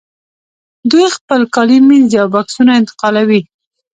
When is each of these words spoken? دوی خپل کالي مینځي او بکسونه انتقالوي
دوی 0.91 1.07
خپل 1.17 1.41
کالي 1.55 1.77
مینځي 1.87 2.17
او 2.23 2.27
بکسونه 2.35 2.71
انتقالوي 2.79 3.41